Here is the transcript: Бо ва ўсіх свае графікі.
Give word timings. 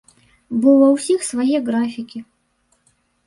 Бо 0.61 0.69
ва 0.83 0.87
ўсіх 0.95 1.19
свае 1.31 1.57
графікі. 1.69 2.19